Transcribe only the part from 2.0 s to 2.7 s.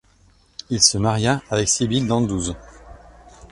d'Anduze.